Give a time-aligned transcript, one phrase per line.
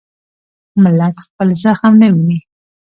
[0.83, 2.37] ملت خپل زخم نه ویني.